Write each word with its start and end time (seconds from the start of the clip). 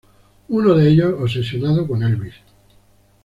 Uno 0.49 0.73
de 0.73 0.89
ellos 0.89 1.13
obsesionado 1.21 1.85
con 1.87 2.01
Elvis. 2.01 2.33